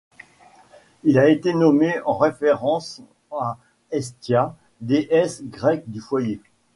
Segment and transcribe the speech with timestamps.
[1.03, 3.59] Il a été nommé en référence à
[3.91, 6.41] Hestia, déesse grecque du foyer.